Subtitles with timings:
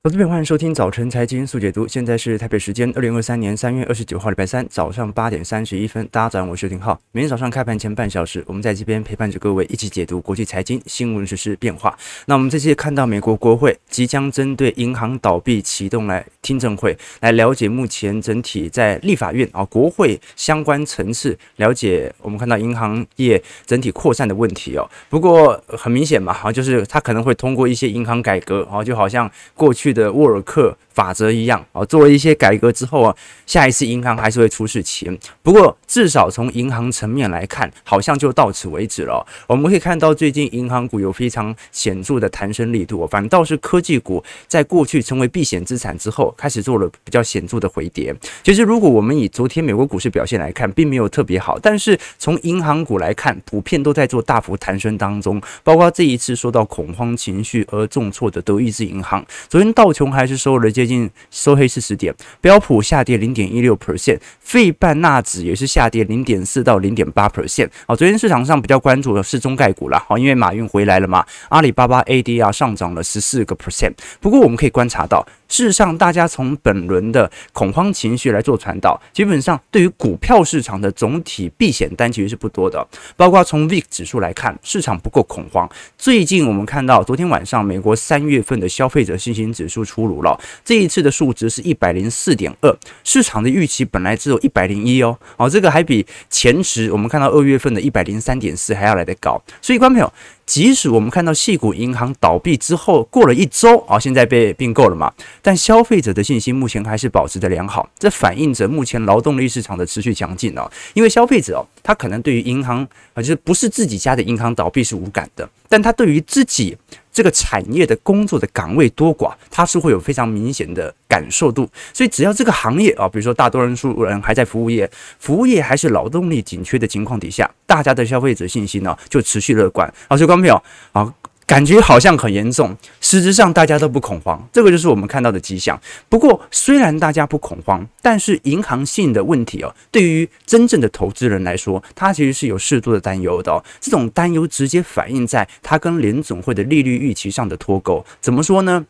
[0.00, 1.84] 投资朋友，欢迎收听早晨财经速解读。
[1.88, 6.06] 现在是台北时间二零二三年三月二十九号，礼拜三早上八点三十一分。
[6.12, 6.96] 大家早上，我是廷浩。
[7.10, 11.98] 每天早上开盘前半小时，我们在这边陪伴着各位一起解读国际财经新闻、时事变化。
[12.26, 22.14] 那我们这期看到美国国会即将针对银行倒闭启动来听证会，来了解目前整体在立法院啊国会相关层次了解。
[22.22, 24.88] 我们看到银行业整体扩散的问题哦。
[25.08, 29.88] 不过很明显嘛，啊，就是它可能会通过一些银行改革，啊，就好像过去。
[29.98, 33.14] 的沃尔克法则一样啊，做了一些改革之后啊，
[33.46, 35.18] 下一次银行还是会出事情。
[35.42, 39.24] 不过至少从银行层面来看，好像就到此为止了。
[39.46, 48.14] 我们可以看到最近银行股有非常显著的弹升力度，反倒是科技股在过去成为避险资产之后，开始做了比较显著的回跌。
[48.42, 67.68] 其实如果我们以昨天美国股市表现来看，并没有特别好，但是从银行股来看，普遍都在做大幅弹升当中，包括这一次受到恐慌情绪而重挫的德意志银行，昨天道琼还是收了接近收黑四十点，标普下跌零点一六 percent，费半纳指也是下跌零点四到零点八 percent。
[67.86, 73.92] 好，昨天市场上比较关注的是中概股了，好，因为马云回来了嘛，阿里巴巴 ADR 上涨了十四个 percent。
[74.20, 75.24] 不过我们可以观察到。
[75.48, 82.86] 事实上，大家从本轮的恐慌情绪来做传导，基本上对于股票市场的总体避险单其实是不多的。
[83.16, 85.68] 包括从 VIX 指数来看，市场不够恐慌。
[85.96, 99.42] 最近我们看到，昨天晚上美国三月份的消费者信心指数出炉了，这一次的数值是一百零四点二，市场的预期本来只有一百零一哦，哦，这个还比前值我们看到二月份的一百零三点四还要来得高。
[99.62, 100.12] 所以，观众朋友。
[100.48, 110.66] 即使我们看到细谷银行倒闭之后过了一周啊，现在被并购了嘛，但消费者的信心目前还是保持的良好，这反映着目前劳动力市场的持续强劲哦。
[110.94, 112.82] 因为消费者哦，他可能对于银行
[113.12, 116.74] 啊，就是不是自己家的银行倒闭是无感的，但他对于自己。
[117.18, 121.68] 这个产业的工作的岗位多寡，它是会有非常明显的感受度。
[121.92, 124.88] 所以只要这个行业啊，比如说大多数人还在服务业，
[125.18, 129.92] 服务业还是劳动力紧缺的情况底下，大家的消费者信心呢就持续乐观。
[130.08, 130.62] 好，所以观众朋友
[130.92, 131.12] 啊。
[131.48, 135.80] 感觉好像很严重，实质上大家都不恐慌，这个就是我们看到的迹象。
[136.06, 143.64] 不过，虽然大家不恐慌，但是银行性的问题哦，对于真正的投资人来说，他其实是有适度的担忧的哦。
[143.80, 148.04] 这种担忧直接反映在他跟联总会的利率预期上的脱钩。
[148.20, 148.84] 怎么说呢？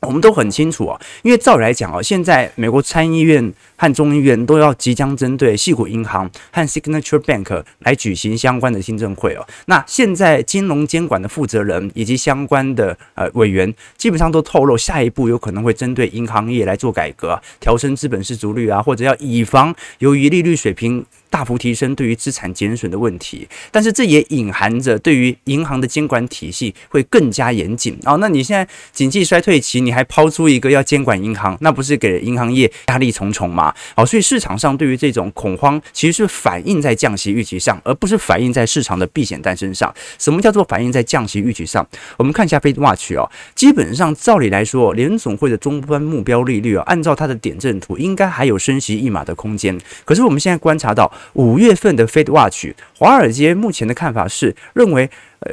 [0.00, 9.46] 我们都很清楚啊，因为照理来讲啊，现在美国参议院和众议院都要即将针对矽谷银行和 Signature Bank 来举行相关的听证会哦。
[9.66, 21.04] 那现在金融监管的负责人以及相关的呃委员，基本上都透露，下一步有可能会针对银行业来做改革，调升资本市足率啊，或者要以防由于利率水平。
[21.30, 28.16] 大幅提升对于资产减损的问题，但是这也隐含着对于银行的监管体系会更加严谨哦。
[28.18, 33.74] 那你现在经济衰退期，你还抛出一个要监管银行，那不是给银行业压力重重吗？
[33.94, 39.94] 好，所以市场上对于这种恐慌，其实是反映在降息预期上，而不是反映在市场的避险单身上。
[40.18, 41.86] 什么叫做反映在降息预期上？
[42.16, 49.78] 我们看一下 FedWatch 哦，基本上照理来说，联总会的终端目标利率啊，按照它的点阵图，应该还有升息一码的空间。
[50.04, 51.12] 可是我们现在观察到。
[51.34, 55.08] 五月份的 FedWatch，华尔街目前的看法是认为，
[55.40, 55.52] 呃，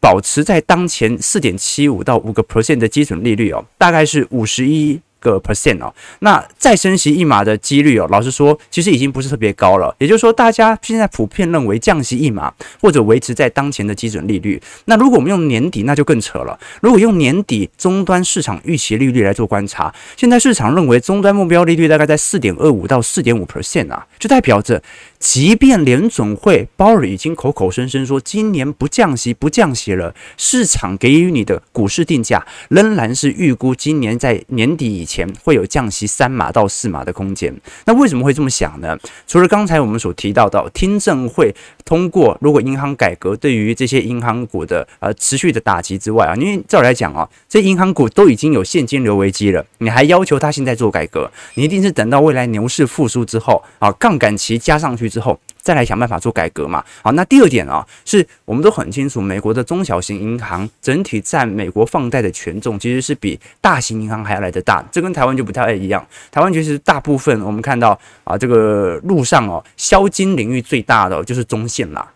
[0.00, 9.94] 保持在当前四点七五到五个 percent 的基准利率哦，大概是五十一个 percent 哦，那再升息一码的几率哦，老实说，其实已经不是特别高了。
[9.98, 14.60] 也就是说，大家现在普遍认为降息一码或者维持在当前的基准利率。
[14.84, 16.58] 那如果我们用年底，那就更扯了。
[16.80, 24.82] 如果用年底终端市场预期利率来做观察，现在市场认为终端目标利率大概在四点二五到四点五 percent 啊，就代表着。
[25.18, 37.54] 即便联总会鲍尔已经口口声声说今年不降息，不降息了，市场给予你的股市定价仍然是预估今年在年底前会有降息三码到四码的空间。
[37.86, 38.94] 那为什么会这么想呢？
[39.26, 41.54] 除了刚才我们所提到的听证会
[41.86, 55.06] 通过，如果银行改革对于这些银行股的呃持续的打击之外啊，因为照来讲啊，这银行股都已经有现金流危机了，你还要求他现在做改革，你一定是等到未来牛市复苏之后啊，杠杆期加上去。
[55.06, 56.84] 之后再来想办法做改革嘛。
[57.02, 66.06] 好，那第二点啊，是我们都很清楚，美国的中小型银行整体在美国放贷的权重其实是比大型银行还要来得大，这跟台湾就不太一样。
[66.30, 72.08] 台湾其实大部分我们看到啊，这个路上哦，销金领域最大的就是中线啦。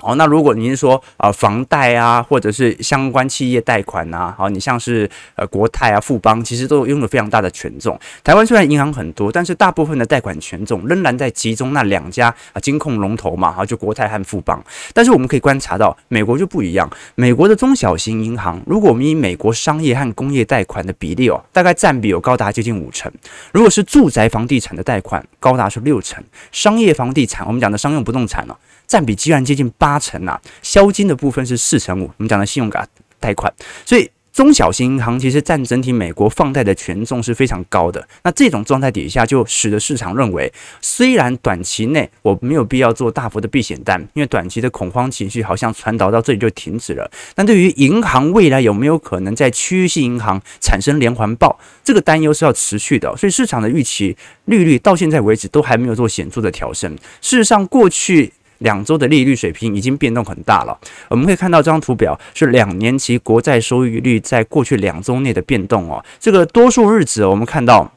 [0.00, 7.98] 哦，那如果您是说啊、房贷啊，或者是相关企业贷款呐，好，你像是呃国泰啊、富邦，其实都拥有非常大的权重。
[8.22, 14.62] 台湾虽然银行很多，但是大部分的贷款权重仍然在集中那两家啊金控龙头嘛，哈，就国泰和富邦。
[14.92, 23.10] 但是我们可以观察到，美国就不一样，美国的中小型银行，如果我们以美国商业和工业贷款的比例哦，大概占比有高达接近五成。
[23.52, 26.22] 如果是住宅房地产的贷款，高达是六成；
[26.52, 28.56] 商业房地产，我们讲的商用不动产哦。
[28.88, 30.40] 占比居然接近八成啊！
[30.62, 32.84] 销金的部分是四成五，我们讲的信用卡
[33.20, 33.52] 贷款，
[33.84, 38.06] 所以中小型银行其实占整体美国放贷的权重是非常高的。
[38.22, 47.10] 那这种状态底下，就使得市场认为，虽然短期内我没有必要做大幅的避险单，因为短期的恐慌情绪好像传导到这里就停止了。
[47.34, 53.12] 但对于银行未来有没有可能在区域性银行产生连环爆，这个担忧是要持续的。
[53.16, 56.96] 所以市场的预期利率到现在为止都还没有做显著的调升。
[57.20, 60.78] 事实上，过去两周的利率水平已经变动很大了。
[61.08, 66.04] 我们可以看到这张图表是两年期国债收益率在过去两周内的变动哦。
[66.18, 67.90] 这个多数日子我们看到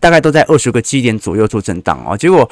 [0.00, 2.16] 大概都在二十个基点左右做震荡哦。
[2.16, 2.48] 结果。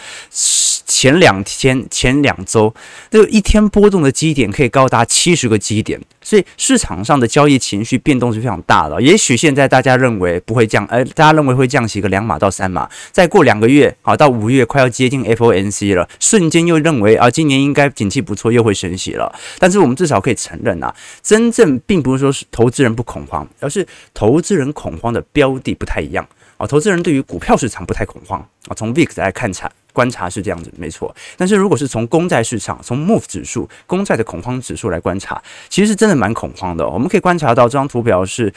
[0.86, 2.74] 前两天、前两周，
[3.10, 9.00] 这个一天波动的基点可以高达七十个基点，所以市场上的交易情绪变动是非常大的。
[9.00, 19.34] 也许现在大家认为不会降，呃，大家认为会降息个两码到三码，再过两个月，好，到五月快要接近 FOMC 了，瞬间又认为啊，今年应该景气不错，又会升息了。
[19.58, 26.26] 但是我们至少可以承认啊，真正并不是说是投资人不恐慌，而是投资人恐慌的标的不太一样
[26.56, 26.66] 啊。
[26.66, 29.70] 投资人对于股票市场不太恐慌啊，从 VIX 来看产。
[29.94, 31.14] 观察是这样子，没错。
[31.36, 36.86] 但是如果是从公债市场、从 MOVE 指数、公债的恐慌指数来观察，其实真的蛮恐慌的。
[36.86, 38.52] 我们可以观察到这张图表是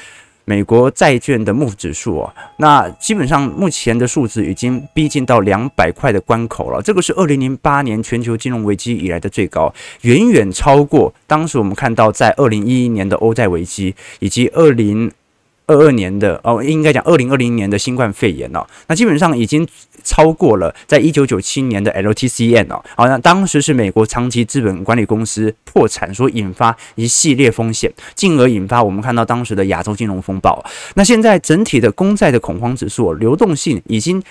[0.45, 6.81] 美国债券的 MOVE 指数哦，那基本上目前的数字已经逼近到两百块的关口了。
[6.81, 15.11] 这个是二零零八年全球金融危机以来的最高，远远超过当时我们看到在二零一一年的欧债危机以及二零。
[15.67, 19.67] 二二年的哦，应该讲二零二零年的新冠肺炎哦，那基本上已经
[20.03, 30.63] 超过了在一九九七年的 LTCN 哦，好，那当时是美国长期资本管理公司破产所引发一系列风险，进而引发我们看到当时的亚洲金融风暴。
[30.95, 34.23] 那现在整体的公债的恐慌指数，流动性已经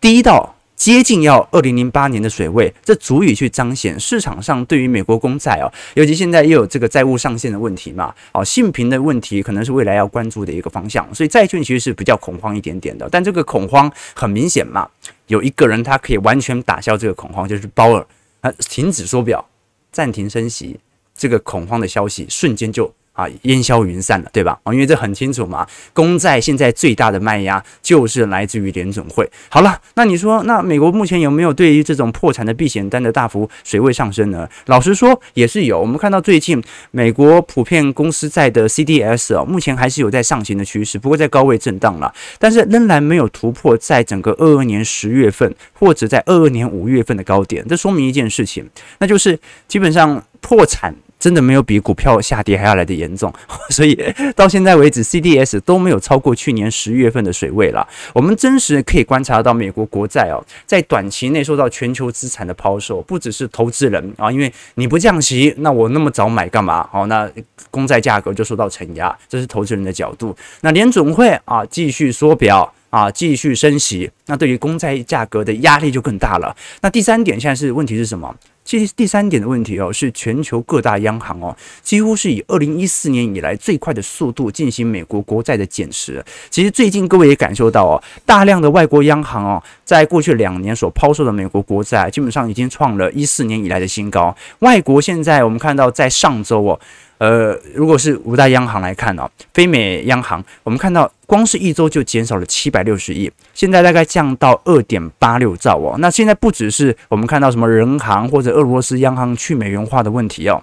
[0.00, 0.57] 低到。
[0.78, 13.08] 接近要二零零八年的水位，这足以去彰显市场上对于美国公债哦，尤其现在又有这个债务上限的问题嘛，哦，信评的问题可能是未来要关注的一个方向，所以债券其实是比较恐慌一点点的。
[13.10, 14.88] 但这个恐慌很明显嘛，
[15.26, 18.06] 有一个人他可以完全打消这个恐慌，就是鲍尔，
[18.40, 19.44] 他停止缩表，
[19.90, 20.78] 暂停升息，
[21.16, 22.94] 这个恐慌的消息瞬间就。
[23.18, 24.56] 啊，烟消云散了，对吧？
[24.62, 29.28] 啊，因为这很清楚嘛，公债现在最大的卖压就是来自于联准会。
[29.48, 34.48] 好了，那你说，那美国目前有没有对于这种破产的避险单的大幅水位上升呢？
[34.66, 35.80] 老实说，也是有。
[35.80, 36.62] 我们看到最近
[36.92, 47.66] 美国普遍公司债的 CDS 哦，目前还是有在上行的趋势，不过在高位震荡了，但是仍然没有突破在整个二二年十月份或者在二二年五月份的高点。
[47.66, 49.36] 这说明一件事情，那就是
[49.66, 50.94] 基本上破产。
[51.18, 53.32] 真的没有比股票下跌还要来得严重，
[53.70, 53.98] 所以
[54.36, 57.86] 到现在为止，CDS 都没有超过去年十月份的水位了。
[58.12, 66.88] 我们真实可以观察到，美国国债哦，在短期内受到全球资产的抛售，不只是投资人啊，因为你不降息，那我那么早买干嘛？
[66.92, 67.28] 好，那
[67.70, 70.36] 公债价格就受到承压，这是投资人的角度。
[70.60, 76.54] 那联准会啊，继续缩表啊，继续升息，那对于公债价格的压力就更大了。
[76.80, 78.34] 那第三点，现在是问题是什么？
[78.68, 86.22] 其实第三点的问题哦，是全球各大央行哦，几乎是以二零一四年以来最快的速度进行美国国债的减持。
[86.50, 94.36] 其实最近各位也感受到哦，大量的外国央行哦，在过去两年所抛售的美国国债，基本上已经创了一四年以来的新高。
[94.58, 96.78] 外国现在我们看到在上周哦。
[97.18, 105.96] 呃，如果是五大央行来看哦，非美央行，我们看到光是一周就减少了七百六十亿，现在大概降到二点八六兆哦。
[105.98, 110.62] 那现在不只是我们看到什么人行或者俄罗斯央行去美元化的问题哦。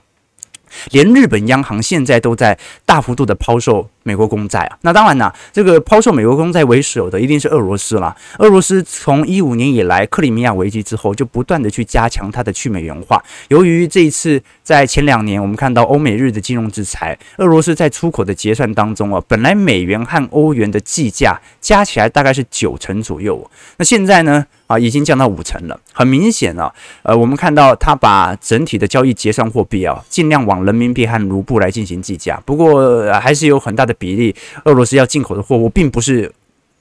[0.91, 8.15] 连日本央行现在都在大幅度的抛售美国公债啊，那当然呢，这个抛售美国公债为首的一定是俄罗斯啦。
[8.38, 13.19] 俄罗斯从一五年以来克里米亚危机之后，就不断的去加强它的去美元化。
[13.47, 24.45] 由于这一次在前两年，我们看到欧美日的金融制裁，俄罗斯在出口的结算当中啊，本来美元和欧元的计价加起来大概是九成左右，那现在呢？
[24.67, 25.79] 啊，已经降到五成了。
[25.93, 32.41] 很明显啊，呃，我们看到他把整体的交易结算货币啊，尽量往人民币和卢布来进行计价。
[32.47, 34.36] 不过，还是有很大的比例，
[34.66, 36.32] 俄罗斯要进口的货物并不是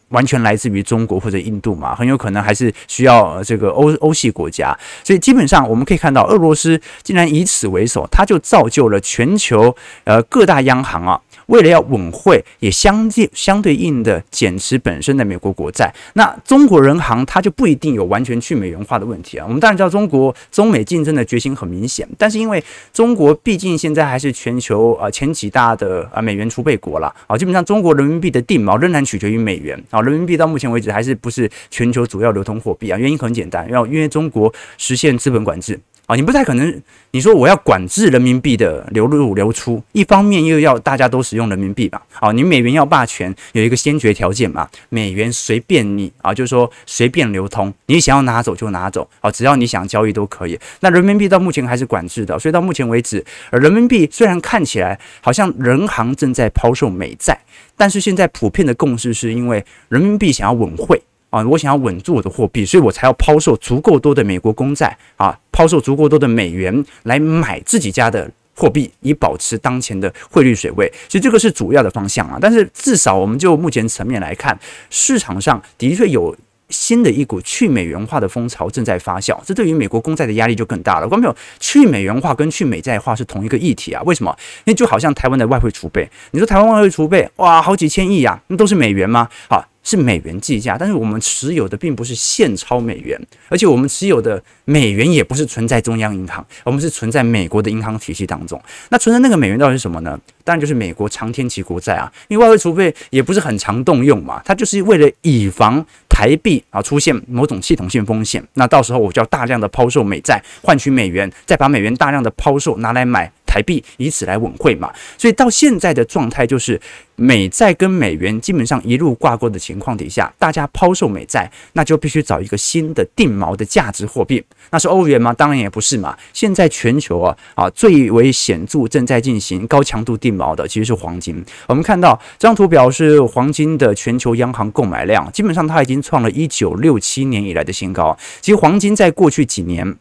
[0.08, 4.78] 完全来自于中国或者印度嘛，很有可能还是需要这个欧欧系国家。
[5.02, 11.20] 所以基本上我们可以看到，俄罗斯竟然以此为首，它就造就了全球呃各大央行啊。
[11.46, 15.92] 为了要稳汇，也相对相对应的减持本身的美国国债。
[16.14, 19.44] 那中国人行它就不一定有完全去美元化的问题啊。
[19.46, 30.00] 我们当然知道中国中美竞争的决心很明显，但是因为中国毕竟现在还是全球啊前几大的啊美元储备国了啊，基本上中国人民币的定锚仍然取决于美元啊。
[30.00, 32.98] 人民币到目前为止还是不是全球主要流通货币啊？
[32.98, 35.78] 原因很简单，要因为中国实现资本管制。
[36.06, 36.82] 啊，你不太可能，
[37.12, 42.02] 你说我要管制人民币的流入流出，一方面又要大家都用人民币吧？
[42.20, 50.58] 啊，你美元要霸权，有一个先决条件嘛，美元随便你啊，就是说随便流通，你想要拿走就拿走，啊，只要你想交易都可以。
[50.80, 57.38] 那人民币到目前还是管制的，所以到目前为止，人民币虽然看起来好像人行正在抛售美债，
[57.76, 61.02] 但是现在普遍的共识是因为人民币想要稳汇。
[61.30, 70.90] 啊，我想要稳住我的货币，所以我才要抛售足够多的美国公债啊，抛售足够多的美元来买自己家的货币，以保持当前的汇率水位。
[71.08, 72.38] 其实这个是主要的方向啊。
[72.40, 74.58] 但是至少我们就目前层面来看，
[74.90, 76.36] 市场上的确有
[76.70, 81.08] 新的一股去美元化的风潮正在发酵，这对于美国公债的压力就更大了。
[81.08, 84.02] 观众朋友，去美元化跟去美债化是同一个议题啊？
[84.04, 84.34] 为什么？
[84.64, 89.28] 因为就好像台湾的外汇储备，你说台湾外汇储备哇，好几千亿啊，那都是美元吗？
[89.48, 89.64] 好。
[89.84, 98.60] 是美元计价，但是我们持有的并不是现钞美元，而且我们持有的美元也不是存在中央银行，我们是存在美国的银行体系当中。
[98.88, 100.18] 那存在那个美元到底是什么呢？
[100.42, 113.30] 当然就是美国长天期国债啊，因为外汇储备也不是很常动用嘛，它就是为了以防台币啊出现某种系统性风险，那到时候我就要大量的抛售美债换取美元，再把美元大量的抛售拿来买。
[113.54, 116.80] 台币以此来稳汇嘛，所以到现在的状态就是
[117.14, 125.32] 美债跟美元基本上一路挂钩的情况底下，大家抛售美债，那就必须找一个新的定锚的价值货币，那是欧元吗？
[125.32, 126.18] 当然也不是嘛。
[126.32, 131.40] 现在全球啊啊最为显著正在进行高强度定锚的其实是黄金。
[131.68, 138.18] 我们看到这张图表是黄金的全球央行购买量，基本上它已经创了一九六七年以来的新高。
[138.40, 139.96] 其实黄金在过去几年。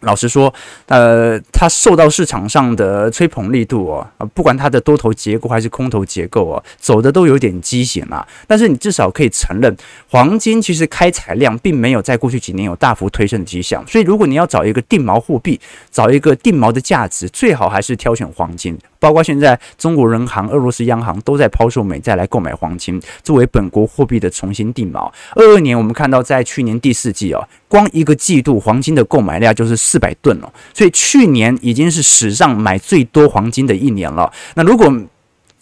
[0.00, 0.52] 老实说，
[0.86, 8.26] 呃，它受到市场上的吹捧力度哦，不管它的多头结构还是空头结构哦，走的都有点畸形啊。
[8.46, 9.76] 但是你至少可以承认，
[10.08, 13.86] 黄金其实开采量并没有在过去几年有大幅推升的迹象。
[13.86, 18.78] 所以，如果你要找一个定锚货币，找一个定锚的价值，最好还是挑选黄金。
[18.98, 25.10] 包括现在中国人行、俄罗斯央行都在抛售美债来购买黄金，作为本国货币的重新定锚。
[25.34, 34.32] 二二年，我们看到在去年第四季哦，光一个季度黄金的购买量就是四百吨哦，所以去年已经是史上买最多黄金的一年了。
[34.54, 34.86] 那如果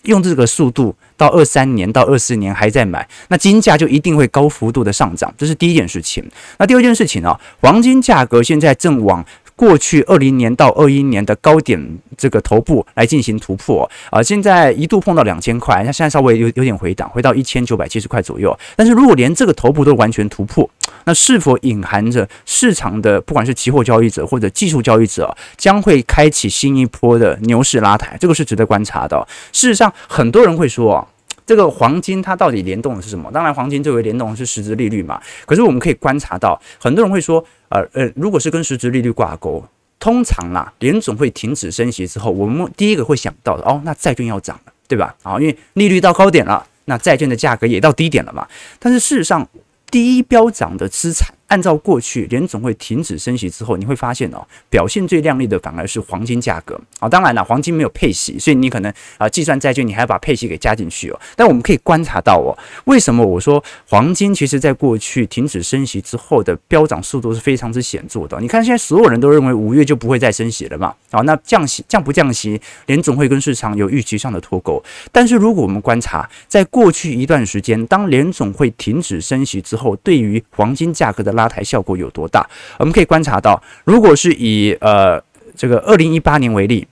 [0.02, 6.22] 用这个速度到二三年到二四年还在买，那金价就一定会高幅度的上涨，这是第一件事情。
[6.58, 9.24] 那第二件事情啊，黄金价格现在正往。
[9.58, 18.56] 过去二零年到二一年的高点这个头部来进行突破啊，现在一度碰到两千块，那现在稍微有有点回档，回到一千九百七十块左右。
[18.76, 20.70] 但是如果连这个头部都完全突破，
[21.06, 28.16] 那是否隐含着市场的不管是期货交易者或者技术交易者将会开启新一波的牛市拉抬？
[28.20, 29.26] 这个是值得观察的。
[29.52, 31.08] 事实上，很多人会说。
[31.48, 33.30] 这个黄金它到底联动的是什么？
[33.32, 35.18] 当然，黄金最为联动的是实质利率嘛。
[35.46, 39.64] 可是我们可以观察到，很多人会说，呃呃，如果是跟实质利率挂钩，
[39.98, 45.14] 通常啦，联总会停止升息之后，我们第一个会想到的，哦，那债券要涨了，对吧？
[45.22, 48.46] 啊，因为利率到高点了，那债券的价格也到低点了嘛。
[48.78, 49.48] 但是事实上，
[49.90, 51.34] 第一标涨的资产。
[51.48, 57.08] 按照过去联总会停止升息之后，你会发现哦，表现最亮丽的反而是黄金价格啊。
[57.08, 61.20] 当然了，黄金没有配息，所以你可能啊计算债券，你还要把配息给加进去哦。
[61.34, 68.38] 但我们可以观察到哦， 为什么我说黄金其实在过去停止升息之后的飙涨速度是非常之显著的？
[68.40, 70.94] 你看现在所有人都认为五月就不会再升息了嘛？
[71.10, 74.82] 啊，那降息降不降息，联总会跟市场有预期上的脱钩。
[75.10, 82.44] 但是如果我们观察在过去一段时间，当联总会停止升息之后，对于黄金价格的拉抬效果有多大？
[82.78, 85.22] 我们可以观察到，如果是以呃
[85.56, 86.86] 这个二零一八年为例，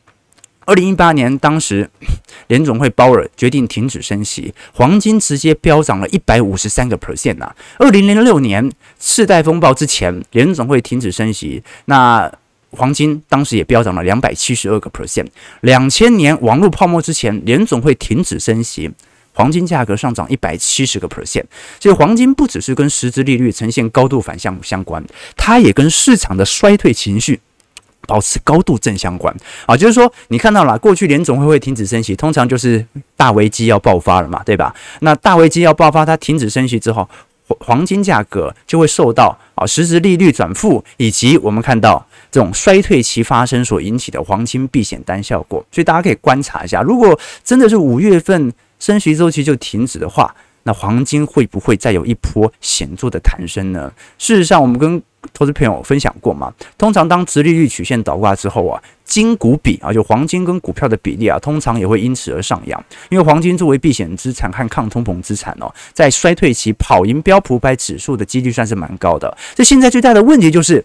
[0.64, 1.90] 二零一八年当时
[2.46, 7.52] 联总会鲍尔决定停止升息，黄金直接飙涨了一百五十三个 percent 呐。
[7.78, 12.32] 二零零六年次贷风暴之前，联总会停止升息，那
[12.70, 15.26] 黄金当时也飙涨了两百七十二个 percent。
[15.62, 18.90] 两千年网络泡沫之前，联总会停止升息。
[19.36, 21.44] 黄金价格上涨一百七十个 percent，
[21.78, 25.04] 所以黄金不只是跟实质利率呈现高度反向相关，
[25.36, 27.38] 它也跟市场的衰退情绪
[28.06, 29.34] 保持高度正相关
[29.66, 34.74] 啊，就是说你看到了过去联总会会停止升息，通常就是大危机要爆发了嘛，对吧？
[35.00, 37.06] 那大危机要爆发，它停止升息之后，
[37.60, 45.62] 黄金价格就会受到啊实质利率转负，以及我们看到这种衰退期发生所引起的黄金避险单效果。
[45.70, 53.92] 所以大家可以观察一下，如果真的是五月份升息周期就停止的话，那黄金会不会再有一波显著的弹升呢？
[54.18, 55.00] 事实上，我们跟
[55.32, 62.84] 投资朋友分享过嘛，通常当直利率曲线倒挂之后啊，金股比啊，就黄金跟股票的比例啊，通常也会因此而上扬。
[63.08, 69.36] 因为黄金作为避险资产和抗通膨资产哦，在衰退期跑赢标普百指数的几率算是蛮高的。
[69.54, 70.84] 这现在最大的问题就是，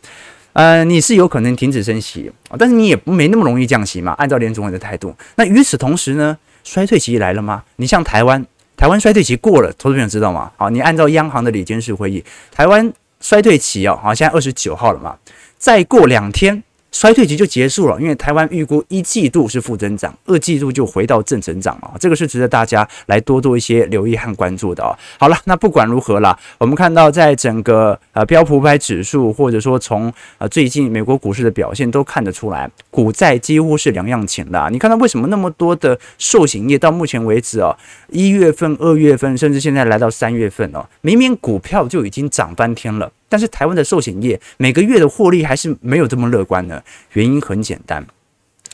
[0.54, 4.14] 呃，你是有可能停止升息啊，但是你也没那么容易降息嘛。
[4.14, 7.64] 按照联总会的态度，那与此同时呢，衰退期来了吗？
[7.76, 8.46] 你像台湾。
[8.78, 10.52] 台湾衰退期过了，投资朋友知道吗？
[10.58, 15.16] 好，你按照央行的理监事会议，台湾衰退期哦，好，现在二十九号了嘛，
[15.60, 16.64] 再过两天。
[16.92, 24.96] 衰退期就结束了，因为台湾预估一季度是负增长，二季度就回到正成长了，这个是值得大家来多做一些留意和关注的哦。
[25.18, 34.70] 好了，那不管如何啦，我们看到在整个呃标普五百指数，或者说从呃最近美国股市的表现都看得出来，股债几乎是两样情的。
[34.70, 37.76] 你看到为什么那么多的寿险业到目前为止哦，
[38.10, 43.12] 一月份、二月份，甚至现在来到三月份哦，明明股票就已经涨翻天了。
[43.32, 46.84] 但是台湾的寿险业每个月的获利还是没有这么乐观呢，
[47.14, 48.06] 原因很简单，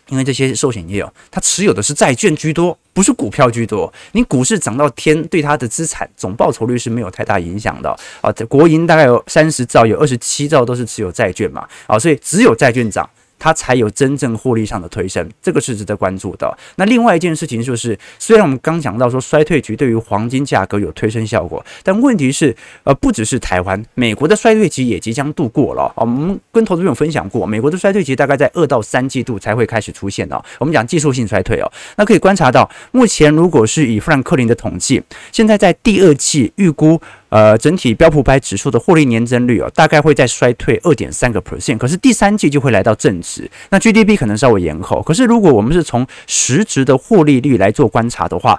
[0.10, 3.94] 因为这些寿险业哦，它持有的是债券居多，不是股票居多。
[4.14, 8.32] 你股市涨到天，对它的资产总报酬率是没有太大影响的啊。
[8.32, 13.08] 这国营大概有三十兆，有二十七兆都是持有债券嘛，啊，所以只有债券涨。
[13.40, 16.58] 它才有真正获利上的推升，这个是值得关注的。
[16.76, 25.92] 那另外一件事情就是，虽然我们刚讲到说衰退期对于黄金价格有推升效果，但问题是，呃，不只是台湾，美国的衰退期也即将度过了。
[25.96, 30.44] 我们跟投资朋友分享过，美国的衰退期大概在二到三季度才会开始出现的。
[30.60, 35.02] 我们讲技术性衰退哦，那可以观察到，目前如果是以富兰克林的统计，
[35.32, 37.00] 现在在第二季预估。
[37.30, 43.50] 呃，整体标普百指数的获利年增率哦，大概会在衰退二点三个 percent，可是第三季就会来到正值。
[43.70, 48.58] 那 GDP 可能稍微延后，可是如果我们是从实质的获利率来做观察的话，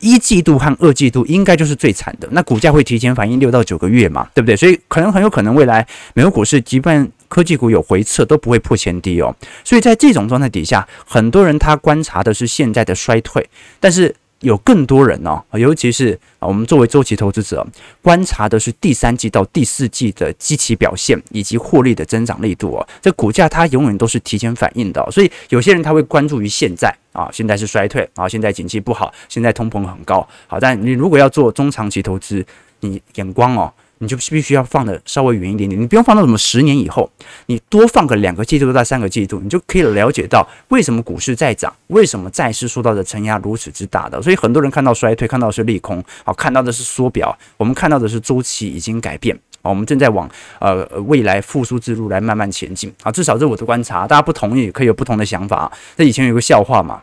[0.00, 2.28] 一季度和二季度应该就是最惨的。
[2.32, 4.54] 那股价会提前反应六到九个月嘛，对不对？
[4.54, 9.34] 所以可能很有可能未来美国股市即便科技股有回撤，都不会破前低哦。
[9.64, 13.48] 所以在这种状态底下，很多人他观察的是现在的衰退，
[13.80, 14.14] 但是。
[14.40, 17.66] 有更多人呢，尤其是啊，我们作为周期投资者，
[18.00, 22.88] 观察的是第三季到第四季的基期表现以及获利的增长力度哦。
[23.02, 30.26] 这股价它永远都是提前反应的，所以有些人他会关注于现在啊，现在是衰退啊，现在景气不好，现在通膨很高。
[30.46, 32.44] 好，但你如果要做中长期投资，
[32.80, 33.72] 你眼光哦。
[34.02, 37.10] 你就必须要放的稍微远一点点，你不用放到什么十年以后，
[37.46, 44.20] 你多放个两个季度到三个季度，你就可以了解到为什么股市在涨，为什么债市受到的承压如此之大的。
[44.22, 50.26] 所以很多人看到衰退，看到是利空，好，看到的是缩表，我们看到的是周期已经改变，啊，我们正在往
[50.60, 55.70] 呃未来复苏之路来慢慢前进，啊，至少这是我的观察，大家不同意可以有不同的想法。
[55.94, 57.02] 这以前有个笑话嘛，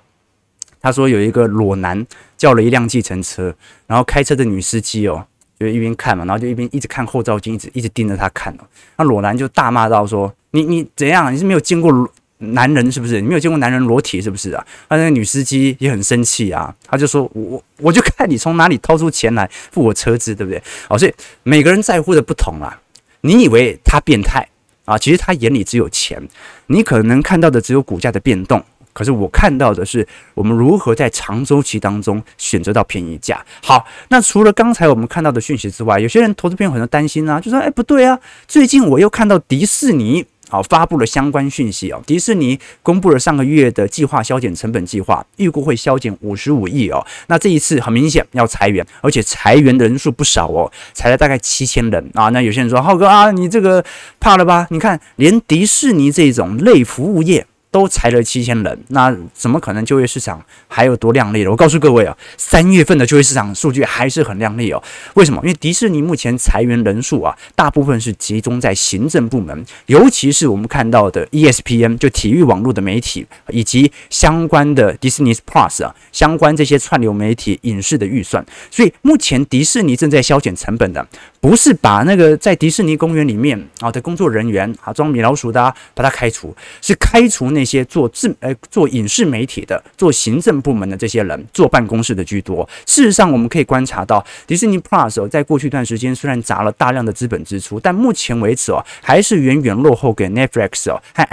[0.81, 2.03] 他说有一个裸男
[2.35, 3.53] 叫了一辆计程车，
[3.85, 5.27] 然后开车的女司机哦。
[5.59, 8.59] 就一边看嘛，然后就一边一直看后照镜，一直一直盯着他看哦。
[8.97, 11.33] 那裸男就大骂到说：“你你怎样？
[11.33, 11.91] 你是没有见过
[12.37, 13.19] 男人是不是？
[13.19, 22.79] 你没有见过男人裸体是不是啊？”那那个女司机也很生气啊，他就说：“我我就看你从哪里掏出钱来付我车资，对不对？”哦，所以每个人在乎的不同啊。
[23.21, 24.47] 你以为他变态
[24.85, 24.95] 啊？
[24.97, 26.21] 其实他眼里只有钱，
[26.67, 28.63] 你可能看到的只有股价的变动。
[28.97, 33.45] 可是我看到的是，我们如何在长周期当中选择到便宜价。
[33.61, 42.01] 好，那除了刚才我们看到的讯息之外，有些人投资朋友可能担心啊，就说：哎，不对啊，最近我又看到迪士尼好发布了相关讯息哦。
[42.07, 47.05] 迪士尼公布了上个月的计划削减成本计划，预估会削减五十五亿哦。
[47.27, 52.29] 那这一次很明显要裁员，而且裁员的人数不少哦，裁了大概七千人啊。
[52.29, 53.85] 那有些人说：浩哥啊，你这个
[54.19, 54.65] 怕了吧？
[54.71, 57.45] 你看，连迪士尼这种类服务业。
[57.69, 61.51] 都裁了七千人，那怎么可能就业市场还有多靓丽的？
[61.51, 64.81] 我告诉各位啊，三月份的就业市场数据还是很靓丽哦。
[65.15, 65.39] 为什么？
[65.43, 78.43] 因为迪士尼目前裁员人数啊，大部分是集中在行政部门，尤其是我们看到的 ESPN 就体育网络的媒体，以及相关的 Disney Plus 啊，相关这些串流媒体影视的预算。
[78.71, 81.05] 所以目前迪士尼正在削减成本的，
[81.39, 85.61] 不是把那个在迪士尼公园里面啊的工作人员啊装米老鼠的，
[85.93, 87.66] 把它开除，是开除那。
[87.67, 92.67] 些做自呃做影视媒体的、做行政部门的这些人坐办公室的居多。
[92.85, 101.23] 事实上，我们可以观察到，迪士尼 Plus 哦，在过去一段时间虽然砸了大量的资本支出，但目前为止哦，还是远远落后给 Netflix 哦和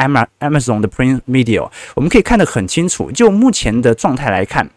[0.41, 1.71] Amazon 的 Print Media、哦。
[1.95, 4.69] 我们可以看得很清楚，就目前的状态来看。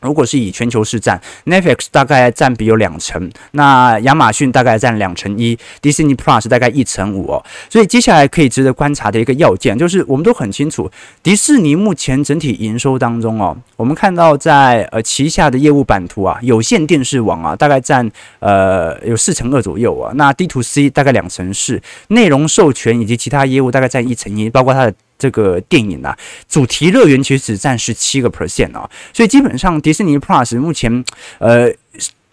[0.00, 7.44] 如果是以全球市占，Netflix 大概占比有两成，那亚马逊大概占两成一，Disney Plus 大概一成五哦。
[7.68, 10.90] 所以接下来可以值得观察的一个要件，就是我们都很清楚，
[11.22, 18.08] 迪士尼目前整体营收当中哦，我们看到在呃旗下的业务版图啊，有线电视网啊，大概占
[18.38, 24.94] 呃有四成二左右啊，那 D to C 大概两成四，内容授权以及其他业务大概占一成一，包括它的。
[25.18, 26.16] 这个电影啊，
[26.48, 31.04] 主题乐园其实只占十七个 percent 啊，所以基本上迪士尼 Plus 目前，
[31.38, 31.74] 呃。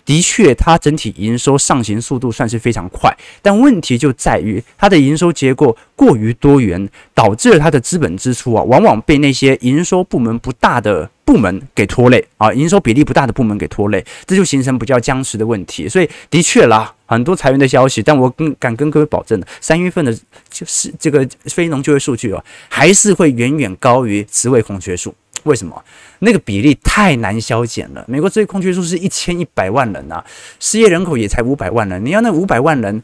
[0.06, 15.89] 的确，它整体营收上行速度算是非常快，但问题就在于它的营收结构过于多元，导致了它的资本支出啊，往往被那些营收部门不大的部门给拖累啊，营收比例不大的部门给拖累，这就形成比较僵持的问题。
[15.89, 20.15] 所以，的确啦，很多裁员的消息，但我跟敢跟各位保证的，三月份的
[20.49, 25.13] 就是这个非农就业数据啊，还是会远远高于职位空缺数。
[25.43, 25.83] 为什么？
[26.19, 28.03] 那个比例太难削减了。
[28.07, 30.25] 美国职位空缺数是一千一百万人呐、啊，
[30.59, 32.03] 失业人口也才五百万人。
[32.03, 33.03] 你要那五百万人，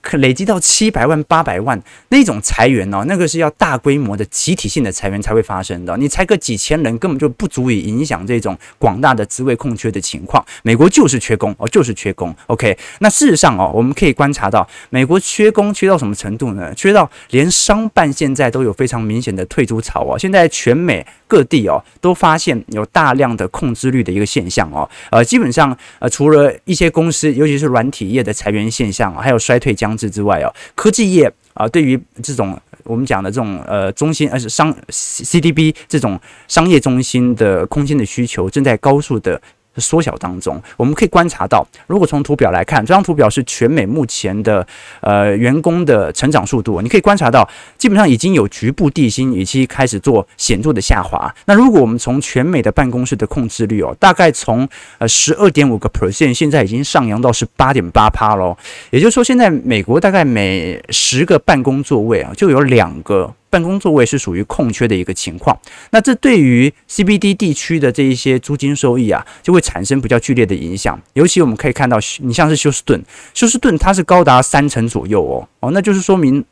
[0.00, 5.96] 可累积到七百万、八百万那种裁员哦，那个是要大规模的集体性的裁员才会发生的。
[5.96, 10.44] 你裁个几千人，根本就不足以影响这种广大的职位空缺的情况。
[10.62, 12.34] 美国就是缺工哦，就是缺工。
[12.46, 16.72] OK，那事实上哦，我们可以观察到，美国缺工缺到什么程度呢？
[16.74, 20.18] 缺到连商办现在都有非常明显的退租潮哦。
[20.18, 24.88] 现在全美各地哦，都发现有大量的空置率的一个现象哦。
[25.10, 39.40] 呃，基本上呃，除了一些公司，尤其是软体业的裁员现象，还有衰退将至之外哦，科技业啊、对于这种我们讲的这种呃中心，呃是商 CDB 这种商业中心的空间的需求正在高速的。
[39.80, 44.66] 缩小当中，我们可以观察到，如果从图表来看，这张图表是全美目前的
[45.00, 51.34] 呃员工的成长速度，你可以观察到，基本上已经有局部地心以及开始做显著的下滑。
[51.46, 58.56] 那如果我们从全美的办公室的控制率哦，大概从呃十二点五个 percent，现在已经上扬到十八点八趴喽。
[58.90, 63.34] 也就是说，现在美国大概每十个办公座位啊，就有两个。
[63.50, 65.58] 办公座位是属于空缺的一个情况，
[65.90, 71.00] 那这对于 CBD 地区的这一些租金收益啊，就会产生比较剧烈的影响。
[71.14, 76.44] 尤其我们可以看到，你像是休斯顿，休斯顿它是高达三成左右哦哦，那就是说明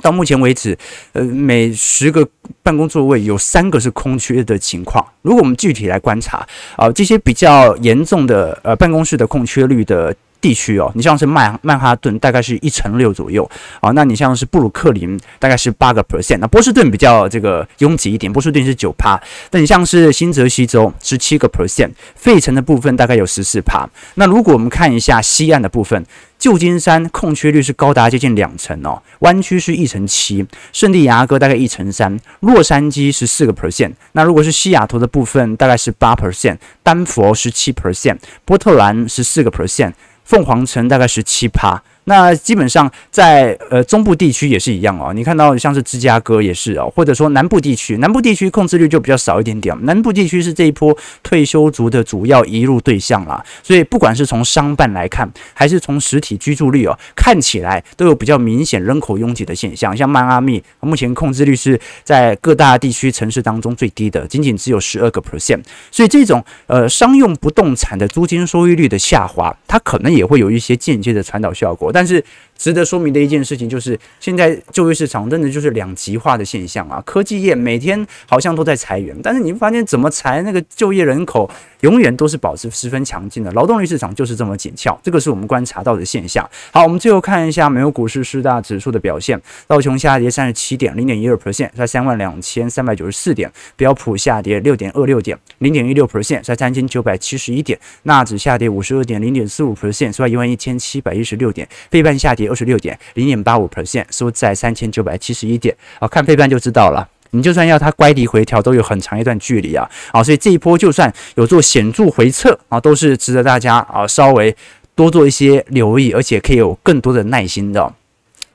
[0.00, 0.76] 到目前为止，
[1.12, 2.26] 呃，每十个
[2.62, 5.06] 办公座位有三个是空缺的情况。
[5.20, 10.14] 如果我们具体来观察啊，这些比较严重的呃办公室的空缺率的。
[10.42, 13.48] 地区哦，你像是曼曼哈顿大概是一成六左右
[13.80, 19.18] 啊，那你像是布鲁克林大概是八个 percent，那波士顿比较这个拥挤一点，波士顿是九趴，
[19.52, 23.88] 那你像是新泽西州十七个 percent，费城的部分大概有十四趴。
[24.16, 26.04] 那如果我们看一下西岸的部分，
[26.36, 39.92] 旧金山空缺率是高达接近两成哦，湾区是一成七，圣地牙哥大概一成三，洛杉矶十四个 percent，那如果是西雅图的部分大概是八 percent，丹佛十七 percent，波特兰十四个 percent。
[40.24, 41.82] 凤凰城大概十七趴。
[42.04, 49.76] 那基本上在呃中部地区也是一样哦，你看到像是芝加哥也是哦，或者说南部地区，南部地区控制率就比较少一点点。
[49.84, 59.96] 南部地区是这一波退休族的主要移入对象啦，所以不管是从商办来看，还是从实体居住率哦，看起来都有比较明显人口拥挤的现象。
[59.96, 65.60] 像迈阿密目前控制率是在各大地区城市当中最低的，仅仅只有十二个 percent。
[65.90, 71.91] 所以这种呃商用不动产的租金收益率的下滑，它可能也会有一些间接的传导效果。
[71.92, 72.24] 但是
[72.62, 77.02] 值得说明的一件事情就是，现在就业市场真的就是两极化的现象啊！
[77.04, 86.48] 科技业每天好像都在裁员，但是你发现怎么裁，那个就业人口永远都是保持十分强劲的，劳动力市场就是这么紧俏，这个是我们观察到的现象。
[86.70, 101.68] 好，我们最后看一下美国股市四大指数的表现：道琼下跌三十七点，零点一二 percent，在三万两千三百九十四点；标普下跌六点二六点，零点一六 percent，在三千九百七十一点；纳指下跌五十二点，零点四五 percent，在一万一千七百一十六点。
[101.90, 105.74] 费半下跌二十六点，零点八五 percent，收在三千九百七十一点。
[105.98, 107.08] 啊，看费半就知道了。
[107.30, 109.90] 你就算要它乖离回调，都有很长一段距离啊。
[110.12, 114.54] 啊，所以这一波就算有做显著回撤啊，都是值得大家啊稍微
[114.94, 117.94] 多做一些留意，而且可以有更多的耐心的。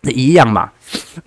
[0.01, 0.71] 那一样嘛，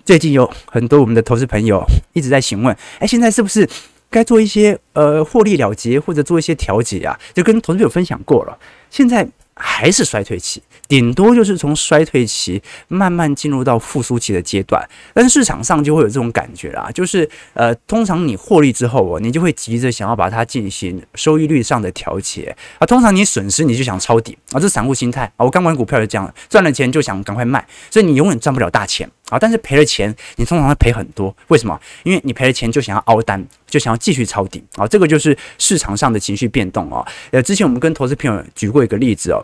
[0.05, 3.67] 最近有很多我们的投资朋友一直在询问，哎，现在是不是
[4.09, 7.19] 该做一些呃获利了结，或者做一些调节啊？
[7.33, 8.57] 就跟投资朋友分享过了，
[8.89, 9.27] 现在。
[9.63, 14.85] 还是衰退期，顶多就是从衰退期慢慢进入到复苏期的阶段。
[15.13, 22.85] 但是市场上就会有这种感觉啦，就是呃，通常你获利之后哦，你就会急着想要把它进行收益率上的调节啊。
[22.85, 25.45] 通常你损失你就想抄底啊，这散户心态啊。
[25.45, 29.39] 我刚玩股票就这样，赚了钱就想赶快卖，所以你永远赚不了大钱啊。
[29.39, 31.33] 但是赔了钱，你通常会赔很多。
[31.47, 31.79] 为什么？
[32.03, 34.85] 因为你赔了钱就想要凹单，就想要继续抄底啊。
[34.85, 37.07] 这个就是市场上的情绪变动哦。
[37.31, 39.39] 呃，之前我们跟投资朋友举过一个例子哦。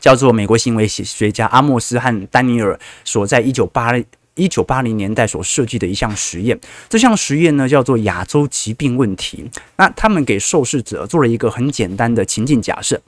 [0.00, 3.92] 叫做美国行为学家阿莫斯和丹尼尔所在一九八
[4.38, 9.50] 一九八零年代所设计的一项实验，这项实验呢叫做亚洲疾病问题。
[9.76, 13.00] 那他们给受试者做了一个很简单的情境假设，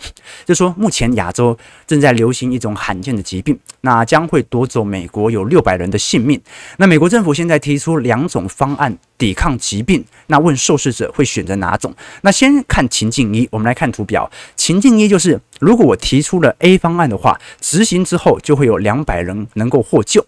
[0.47, 1.55] 就说目前亚洲
[1.87, 6.41] 正在流行一种罕见的疾病，那将会夺走美国有六百人的性命。
[6.79, 11.95] 那美国政府现在提出两种方案抵抗疾病，那问受试者会选择哪种？
[12.23, 14.31] 那先看情境一，我们来看图表。
[14.57, 20.25] 情境一就是如果我提出了 A 方案的话，执行之后就会有两百人能够获救。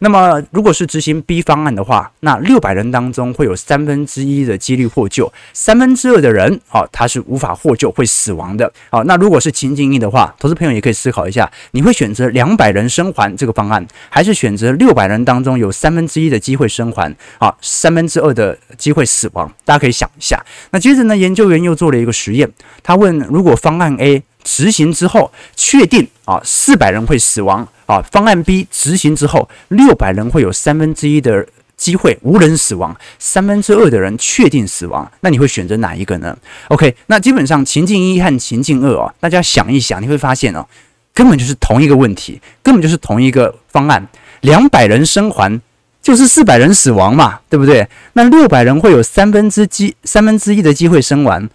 [0.00, 8.72] 那么，如果是执行 B 方案的话，那六百人当中会有三分之一的几率获救，三分之二的人，哦，他是无法获救，会死亡的。
[8.90, 19.52] 好，那如果是情景一的话，投资朋友也可以思考一下，你会选择两百人生还这个方案，还是选择六百人当中有三分之一的机会生还，啊，三分之二的机会死亡？
[19.64, 20.44] 大家可以想一下。
[20.72, 22.50] 那接着呢，研究员又做了一个实验，
[22.82, 27.66] 他问，如果方案 A 执行之后确定啊，四百人会死亡。
[27.86, 31.44] 啊，方案 B 执行之后，六百人会有三分之一的
[31.76, 35.10] 机会无人死亡，三分之二的人确定死亡。
[35.22, 40.64] 那你会选择哪一个呢？OK，那基本上情境一和情境二哦，大家想一想，你会发现哦，
[41.12, 44.06] 根本就是同一个问题，根本就是同一个方案。
[44.42, 45.60] 两百人生还
[46.00, 47.88] 就是四百人死亡嘛，对不对？
[48.12, 51.50] 那六百人会有三分之机三分之一的机会生完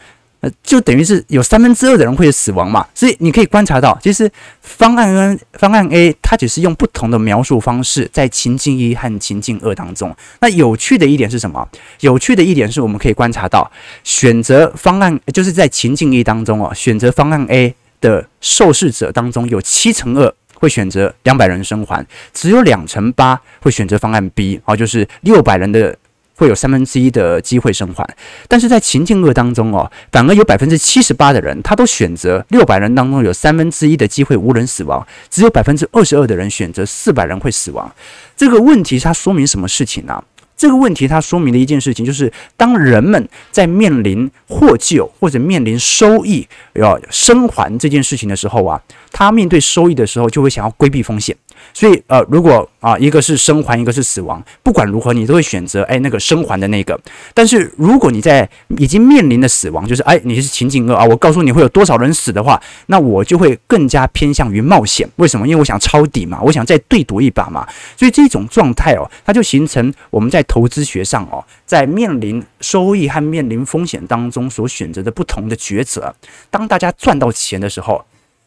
[0.63, 4.29] 就等于是有三分之二的人会死亡嘛，所以你可以观察到，其实
[4.61, 10.15] 方案 N 方案 A 它只是用不同的描述方式在情境一和情境二当中。
[10.39, 11.67] 那有趣的一点是什么？
[12.01, 13.71] 有趣的一点是我们可以观察到，
[14.03, 25.97] 选择方案就是在情境一当中哦，选择方案 A 的受试者当中有七成二会选择两百人生还，只有两成八会选择方案 B 啊，就是六百人的。
[26.35, 28.05] 会有三分之一的机会生还，
[28.47, 37.89] 但是在情境二当中哦，反而有百分之七十八的人，他都选择六百人当中有三分之一的机会无人死亡，只有百分之二十二的人选择四百人会死亡。
[38.35, 40.23] 这个问题它说明什么事情呢？
[40.57, 51.35] 这个问题它说明了一件事情，就是当人们在面临获救或者面临收益要生还这件事情的时候啊，他面对收益的时候就会想要规避风险。
[51.75, 56.97] 所以，呃，如果啊，一个是生还，一个是死亡，不管如何，你都会选择哎那个生还的那个。
[57.33, 65.05] 但是，如果你在已经面临的死亡，就是哎你是情景二啊，我告诉你会有多少人死的话，那我就会更加偏向于冒险。
[65.17, 65.45] 为什么？
[65.45, 67.67] 因为我想抄底嘛，我想再对赌一把嘛。
[67.97, 76.15] 所以这种状态哦，它就形成我们在投资学上哦，在面临收益和面临风险当中所选择的不同的抉择。
[76.49, 78.05] 当大家赚到钱的时候，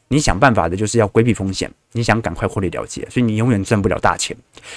[0.08, 4.36] 你想办法的就是要规避风险，你想赶快获利了结，所以你永远赚不了大钱。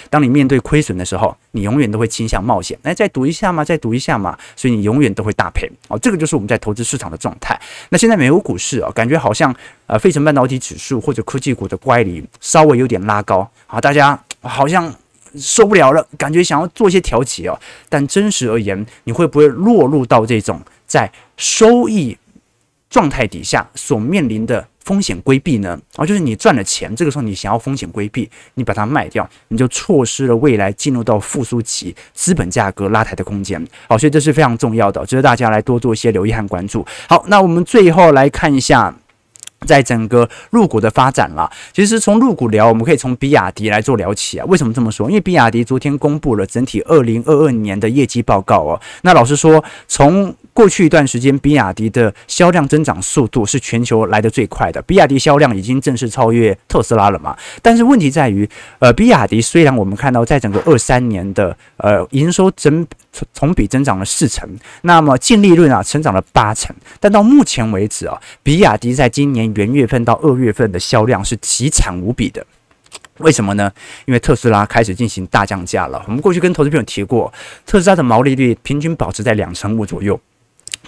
[0.10, 5.70] 当你面对亏损的时候，你永远都会倾向冒险，那再赌一下嘛，再赌一下嘛，所以你永远都会大赔。
[5.88, 7.60] 哦，这个就是我们在投资市场的状态。
[7.90, 9.56] 那现在美国股市啊，感觉好像
[9.88, 14.94] 呃，费城半导体指数或者科技股的乖离稍微有点拉高啊，大家好像
[15.36, 17.58] 受不了了，感觉想要做一些调节哦。
[17.88, 22.18] 但真实而言，你会不会落入到这种在收益
[22.92, 25.80] 状态底下所面临的风险规避呢？
[25.96, 33.66] 啊，就是你赚了钱，这个时候你想要风险规避，你把它卖掉，你就错失了未来进入到复苏期资本价格拉抬的空间。
[33.88, 36.86] 好，所以这是非常重要的，值得大家来多做一些留意和关注。
[37.08, 38.94] 好，那我们最后来看一下。
[39.68, 44.46] 在整个入股的发展了，其实从入股聊，我们可以从比亚迪来做聊起啊。
[44.48, 45.08] 为什么这么说？
[45.08, 48.82] 因为比亚迪昨天公布了整体二零二二年的业绩报告哦。
[49.04, 54.82] 那老实说，从过去一段时间，比亚迪的销量增长速度是全球来得最快的。
[54.82, 57.38] 比亚迪销量已经正式超越特斯拉了嘛？
[57.62, 64.50] 但是问题在于，呃，比亚迪虽然我们看到在整个二三年的呃营收增从同比增长了四成，
[64.82, 72.46] 那么净利润啊成长了八成，但到目前为止啊，比亚迪在今年元月份到二月份的销量是奇惨无比的，
[73.18, 73.72] 为什么呢？
[74.06, 76.04] 因为特斯拉开始进行大降价了。
[76.08, 77.32] 我们过去跟投资朋友提过，
[77.66, 80.20] 特斯拉的毛利率平均保持在两成五左右，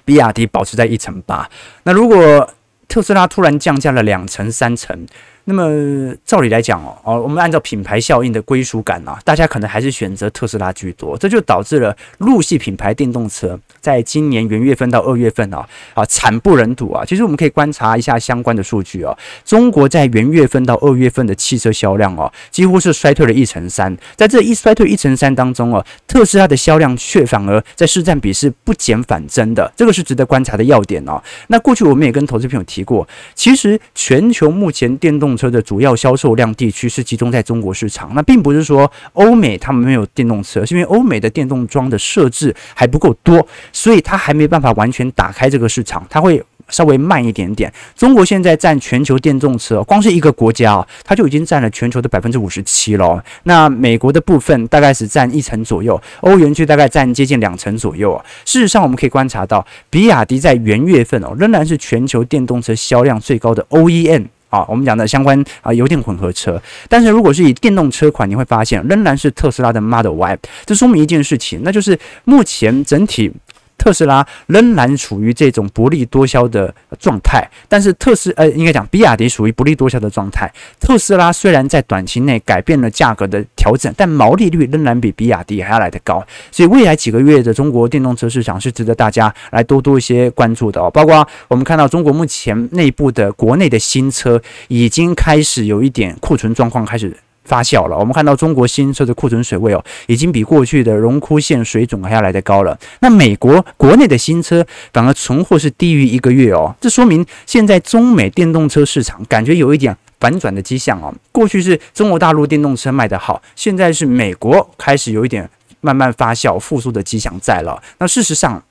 [0.04, 1.50] 比亚迪保持在一成八。
[1.84, 2.50] 那如果
[2.88, 5.08] 特斯拉突然降价了两成三成，
[5.46, 17.04] 那么照理来讲哦，哦，我们按照品牌效应的归属感啊，大家可能还是选择特斯拉居多，这就导致了陆系品牌电动车在今年元月份到二月份啊啊惨不忍睹啊。
[17.06, 31.22] 其实我们可以观察一下相关的数据哦，中国在元月份到二月份的汽车销量哦，几乎是衰退了一成三，在这一衰退一成三当中哦，特斯拉的销量却反而在市占比是不减反增的，这个是值得观察的要点哦。
[31.48, 47.74] 那过去我们也跟投资朋友提过，其实全球目前电动动车的主要销售量地区是集中在中国市场，那并不是说欧美他们没有电动车，是因为欧美的电动桩的设置还不够多，所以它还没办法完全打开这个市场，它会稍微慢一点点。
[47.96, 53.24] 中国现在占全球电动车，光是一个国家啊，它就已经占了全球的百分之五十七了。
[53.44, 58.24] 那美国的部分大概是占一成左右，欧元区大概占接近两成左右。
[58.46, 64.28] 事实上，我们可以观察到，比亚迪在元月份哦，仍然是全球电动车销量最高的 OEM。
[64.54, 73.32] 啊，我们讲的相关啊油电混合车，但是如果是以电动车款，你会发现仍然是特斯拉的 Model Y，这说明一件事情，那就是目前整体。
[73.78, 80.50] 特斯拉仍然处于这种薄利多销的状态，但是特斯呃，应该讲比亚迪属于薄利多销的状态。
[80.80, 86.26] 特斯拉虽然在短期内改变了价格的调整，但毛利率仍然比比亚迪还要来得高。
[86.52, 90.90] 所以未来几个月的中国电动车市场是值得大家来多多一些关注的哦。
[90.90, 97.18] 包括我们看到中国目前内部的国内的新车已经开始有一点库存状况开始。
[97.46, 102.78] 发酵了，我们看到中国新车的库存水位哦，已经比过去的荣枯线水准还要来得高了。
[103.00, 111.14] 那美国国内的新车反而存货是低于一个月哦，这说明现在中美电动车市场感觉有一点反转的迹象哦。
[111.32, 115.50] 过去是中国大陆电动车卖得好，现在是美国开始有一点
[115.82, 117.82] 慢慢发酵复苏的迹象在了。
[117.98, 118.64] 那事实上。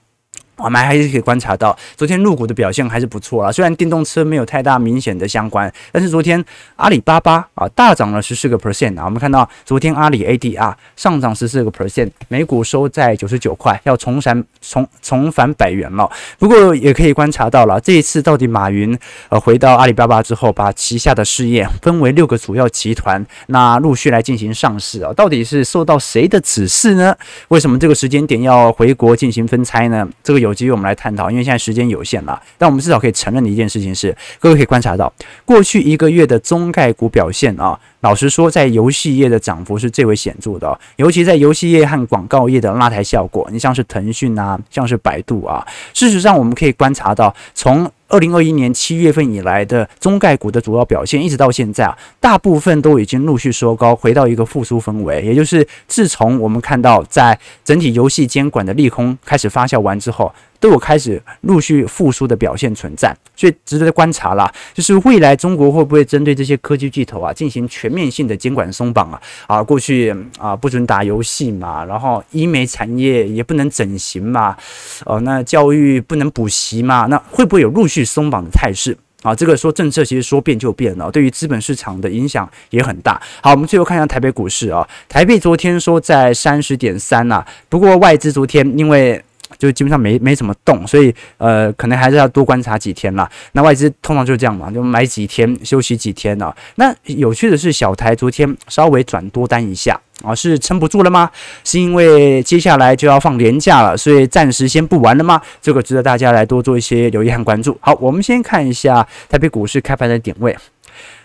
[0.57, 3.51] 我们还是可以观察到，昨天入股的表现还是不错啊。
[3.51, 6.45] 虽然电动车没有太大明显的相关，但是昨天
[6.77, 9.05] 阿里巴巴啊大涨了十四个 percent 啊。
[9.05, 16.09] 我们看到昨天阿里 ADR 上涨十四个 percent，每股收在九十九块，要重返重重返百元了。
[16.39, 18.97] 不过也可以观察到了，这一次到底马云
[19.31, 27.17] 呃回到阿里巴巴之后，把旗下的事业分为六个主要集团，那陆续来进行上市啊，到底是受到谁的指示呢？
[27.49, 30.07] 为什么这个时间点要回国进行分拆呢？
[30.23, 30.53] 这个有。
[30.53, 32.41] 机会我们来探讨，因为现在时间有限了。
[32.59, 35.13] 但我们至少可以承认的一件事情是，各位可以观察到，
[35.45, 43.49] 过去一个月的中概股表现啊，老实说，在游戏业的涨幅是最为显著的，尤其在游戏业和广告业的拉抬效果。
[43.51, 55.23] 你像是腾讯啊，像是百度啊，事实上我们可以观察到，从二零二一年七月份以来的中概股的主要表现，一直到现在啊，大部分都已经陆续收高，回到一个复苏氛围。
[55.23, 60.31] 也就是自从我们看到在整体游戏监管的利空开始发酵完之后，
[60.63, 63.13] 都有开始陆续复苏的表现存在。
[63.35, 69.21] 所以值得观察啦，就是未来中国会不会针对这些科技巨头啊进行全面性的监管松绑啊？
[69.49, 74.57] 啊，过去啊不准打游戏嘛，然后医美产业也不能整形嘛，
[75.05, 78.03] 哦，那教育不能补习嘛，那会不会有陆续？
[78.13, 83.19] 松绑的态势啊，这个说政策其实说变就变了，对于资本市场的影响也很大。
[83.41, 89.23] 好，我们最后看一下台北股市啊，台北昨天说在三十点三呐，不过外资昨天因为
[89.59, 93.31] 就基本上没没怎么动，所以呃可能还是要多观察几天啦。
[93.53, 96.55] 那外资通常就是这样嘛，就买几天休息几天了。
[96.77, 100.01] 那有趣的是，小台昨天稍微转多单一下。
[100.23, 101.29] 啊，是撑不住了吗？
[101.65, 105.43] 是因为接下来就要放年假了，所以暂时先不玩了吗？
[105.61, 107.77] 这个值得大家来多做一些留意和关注。
[107.81, 110.57] 好，我们先看一下台北股市开盘的点位。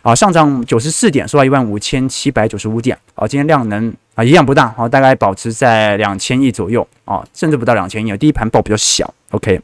[0.02, 2.98] 啊，上涨九十四点，收到一万五千七百九十五点。
[3.14, 6.86] 啊，今天量能啊一样不大，好，大概保持在两千亿左右。
[7.06, 8.18] 啊，甚至不到两千亿。
[8.18, 9.14] 第一盘爆比较小。
[9.30, 9.62] OK。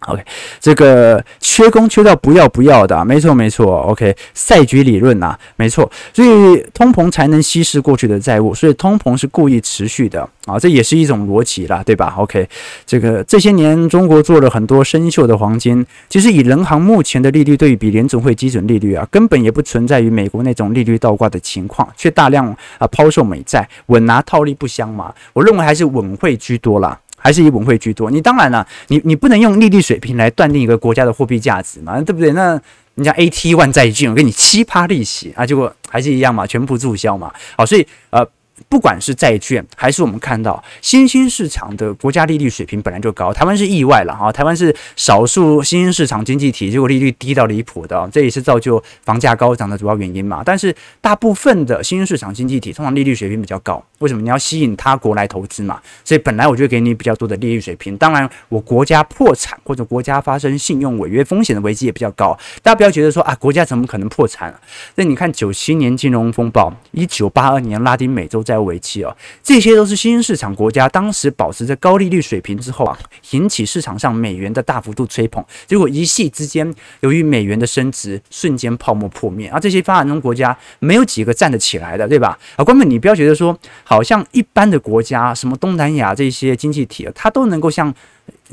[0.00, 0.22] OK，
[0.60, 3.78] 这个缺工缺到不要不要的，没错没错。
[3.88, 5.90] OK，赛局理论呐，没错。
[6.12, 12.46] 所以通膨才能稀释过去的债务，所以通膨是故意持续的啊，这也是一种逻辑啦，对吧？OK，
[12.84, 25.12] 这个这些年中国做了很多生锈的黄金，其实以人行目前的利率对比联总会基准利率啊，根本也不存在于美国那种利率倒挂的情况，却大量啊抛售美债，稳拿套利不香嘛？
[25.32, 26.96] 我认为还是稳汇居多啦。
[27.26, 28.08] 还是以稳汇居多。
[28.08, 32.30] 你当然了，你你不能用利率水平来断定一个国家的货币价值嘛，对不对？
[32.30, 32.52] 那
[32.94, 37.32] 人家 AT 万债券，我给你七趴利息啊，结果还是一样嘛，全部注销嘛。
[37.56, 38.24] 好，所以呃，
[38.68, 50.42] 不管是债券还是我们看到新兴市场的国家利率水平本来就高，台湾是意外了哈，台湾是少数新兴市场经济体，结果利率低到离谱的，这也是造就房价高涨的主要原因嘛。
[50.44, 54.22] 但是大部分的新兴市场经济体通常利率水平比较高，为什么？
[54.22, 57.96] 你要吸引他国来投资嘛，所以本来我就给你比较多的利率水平。
[57.96, 62.36] 当然，我国家破产或者国家发生信用违约风险的危机也比较高。
[62.62, 64.52] 大家不要觉得说啊，国家怎么可能破产？
[64.96, 72.96] 那你看九七年金融风暴，一九八二年拉丁美洲债务危机哦，这些都是新兴市场国家当时保持着高利率水平之后啊，
[73.32, 79.58] 引起市场上美元的大幅度吹捧，结果一夕之间，由于美元的升值，瞬间泡沫破灭啊！
[79.58, 82.38] 这些发展中国家没有几个站得起来的，对吧？
[82.54, 87.92] 啊，关门你不要觉得说，好像一般的国家，什么东南亚这些经济体，它都能够像。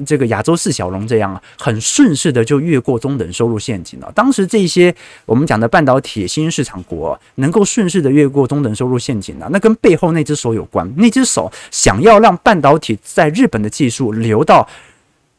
[0.06, 4.12] 这个亚洲四小龙这样啊，很顺势的就越过中等收入陷阱了。
[4.16, 4.94] 当时这些
[5.26, 10.92] 我们讲的半导体新兴市场国能够顺势的越过中等收入陷阱呢，那跟背后那只手有关。
[10.98, 14.68] 那只手想要让半导体在日本的技术流到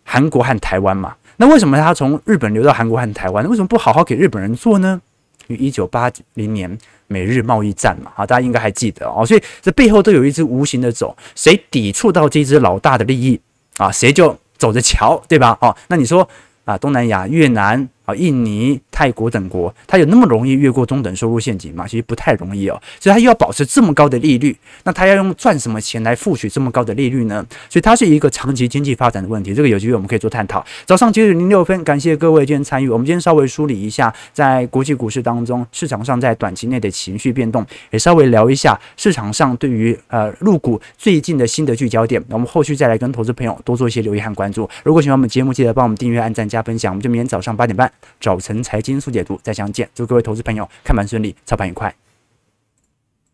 [0.05, 1.15] 韩国和台湾嘛？
[1.37, 3.49] 那为什么他从日本流到韩国和台湾？
[3.49, 5.01] 为什么不好好给日本人做呢？
[5.49, 6.79] 于一九八零年
[7.09, 9.27] 美日贸易战嘛，啊，大家应该还记得哦。
[9.27, 13.41] 所以这背后都有一只无形的手，谁抵触到这只老大的利益
[13.79, 14.39] 啊，谁就。
[14.65, 15.59] 走着瞧，对吧？
[15.61, 16.27] 哦，那你说
[16.65, 17.87] 啊，东南亚、越南。
[18.05, 21.87] 啊，印尼、泰国等国，它有那么容易越过中等收入陷阱吗？
[21.87, 22.81] 其实不太容易哦。
[23.01, 27.45] 所以它又要保持这么高的利率，那它要用赚什么钱来付取这么高的利率呢？
[27.69, 29.55] 所以它是一个长期经济发展的问题。
[29.55, 30.65] 这个有机会我们可以做探讨。
[30.85, 32.89] 早上九点零六分，感谢各位今天参与。
[32.89, 42.23] 我们今天稍微梳理一下，在国际股市当中，市场上在短期内的情绪变动，也稍微聊一下市场上对于呃入股最近的新的聚焦点。
[42.29, 44.69] 那我们后续再来跟投资朋友多做一些留意和关注。
[44.85, 46.93] 如果喜欢我们节目，记得帮我们订阅、按赞、加分享。
[46.93, 47.94] 我们就明天早上八点半。
[48.21, 49.89] 早晨财经速解读，再相见。
[49.95, 51.95] 祝各位投资朋友看盘顺利，操盘愉快。